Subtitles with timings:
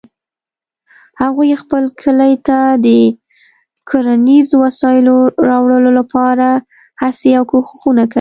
[1.21, 2.87] هغوی خپل کلي ته د
[3.89, 5.15] کرنیزو وسایلو
[5.49, 6.47] راوړلو لپاره
[7.03, 8.09] هڅې او کوښښونه کوي